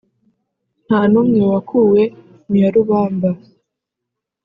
Nta 0.85 0.99
n'umwe 1.11 1.41
wakwuwe 1.51 2.01
mu 2.47 2.55
ya 2.61 2.69
rubamba 2.75 3.29